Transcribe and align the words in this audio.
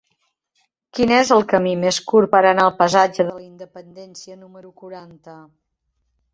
Quin 0.97 1.13
és 1.17 1.31
el 1.35 1.45
camí 1.51 1.73
més 1.83 1.99
curt 2.13 2.33
per 2.33 2.41
anar 2.53 2.65
al 2.65 2.75
passatge 2.81 3.29
de 3.29 3.37
la 3.37 3.45
Independència 3.51 4.41
número 4.43 4.75
quaranta? 4.83 5.41